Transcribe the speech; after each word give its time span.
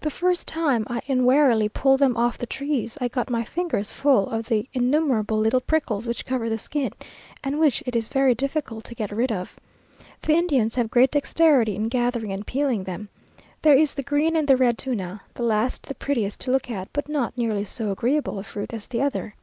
The 0.00 0.08
first 0.10 0.48
time 0.48 0.84
I 0.88 1.02
unwarily 1.06 1.68
pulled 1.68 2.00
them 2.00 2.16
off 2.16 2.38
the 2.38 2.46
trees, 2.46 2.96
I 2.98 3.08
got 3.08 3.28
my 3.28 3.44
fingers 3.44 3.90
full 3.90 4.26
of 4.30 4.46
the 4.48 4.66
innumerable 4.72 5.36
little 5.36 5.60
prickles 5.60 6.06
which 6.08 6.24
cover 6.24 6.48
the 6.48 6.56
skin, 6.56 6.92
and 7.42 7.60
which 7.60 7.82
it 7.84 7.94
is 7.94 8.08
very 8.08 8.34
difficult 8.34 8.84
to 8.84 8.94
get 8.94 9.10
rid 9.12 9.30
of. 9.30 9.60
The 10.22 10.32
Indians 10.32 10.76
have 10.76 10.90
great 10.90 11.10
dexterity 11.10 11.76
in 11.76 11.90
gathering 11.90 12.32
and 12.32 12.46
peeling 12.46 12.84
them. 12.84 13.10
There 13.60 13.76
is 13.76 13.92
the 13.96 14.02
green 14.02 14.34
and 14.34 14.48
the 14.48 14.56
red 14.56 14.78
tuna; 14.78 15.20
the 15.34 15.42
last 15.42 15.82
the 15.88 15.94
prettiest 15.94 16.40
to 16.40 16.50
look 16.50 16.70
at, 16.70 16.88
but 16.94 17.06
not 17.06 17.36
nearly 17.36 17.64
so 17.66 17.90
agreeable 17.92 18.38
a 18.38 18.42
fruit 18.44 18.72
as 18.72 18.88
the 18.88 19.02
other. 19.02 19.34